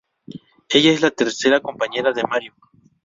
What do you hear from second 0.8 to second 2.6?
es la tercera compañera de Mario.